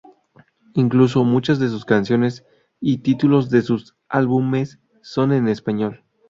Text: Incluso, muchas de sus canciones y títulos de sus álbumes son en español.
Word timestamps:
Incluso, 0.73 1.23
muchas 1.25 1.59
de 1.59 1.69
sus 1.69 1.85
canciones 1.85 2.43
y 2.79 3.03
títulos 3.03 3.51
de 3.51 3.61
sus 3.61 3.95
álbumes 4.09 4.79
son 5.03 5.31
en 5.31 5.47
español. 5.47 6.03